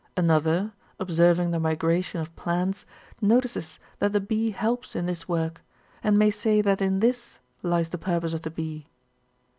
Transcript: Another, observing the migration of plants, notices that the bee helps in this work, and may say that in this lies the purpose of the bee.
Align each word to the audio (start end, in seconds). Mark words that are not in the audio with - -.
Another, 0.17 0.73
observing 0.99 1.51
the 1.51 1.59
migration 1.59 2.19
of 2.19 2.35
plants, 2.35 2.87
notices 3.21 3.77
that 3.99 4.13
the 4.13 4.19
bee 4.19 4.49
helps 4.49 4.95
in 4.95 5.05
this 5.05 5.27
work, 5.29 5.61
and 6.03 6.17
may 6.17 6.31
say 6.31 6.59
that 6.59 6.81
in 6.81 7.01
this 7.01 7.39
lies 7.61 7.89
the 7.89 7.99
purpose 7.99 8.33
of 8.33 8.41
the 8.41 8.49
bee. 8.49 8.87